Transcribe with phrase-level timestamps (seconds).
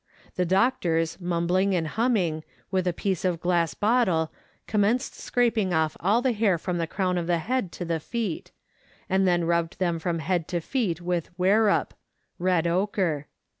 [0.35, 4.31] The doctors, mumbling and humming, with a piece of glass bottle
[4.65, 8.49] commenced scraping off all the hair from the crown of the head to the feet,
[9.07, 11.91] and then rubbed them from head to feet with werup
[12.39, 13.27] (red ochre).